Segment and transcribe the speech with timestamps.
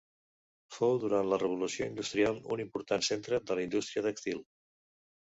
[0.77, 4.41] Fou durant la Revolució industrial un important centre de la indústria tèxtil.